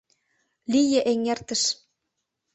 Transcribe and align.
Лие 0.71 0.99
эҥертыш! 1.11 1.63